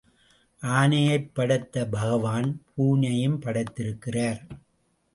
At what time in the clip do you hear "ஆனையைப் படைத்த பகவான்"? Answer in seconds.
0.61-2.61